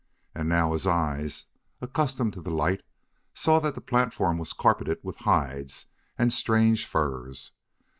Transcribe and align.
And 0.33 0.49
now 0.49 0.73
his 0.73 0.87
eyes, 0.87 1.45
accustomed 1.79 2.33
to 2.33 2.41
the 2.41 2.49
light, 2.49 2.81
saw 3.35 3.59
that 3.59 3.75
the 3.75 3.81
platform 3.81 4.39
was 4.39 4.51
carpeted 4.51 4.97
with 5.03 5.17
hides 5.17 5.85
and 6.17 6.33
strange 6.33 6.87
furs. 6.87 7.51